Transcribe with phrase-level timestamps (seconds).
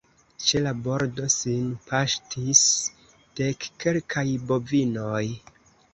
[0.43, 2.63] Ĉe la bordo sin paŝtis
[3.41, 5.25] dekkelkaj bovinoj.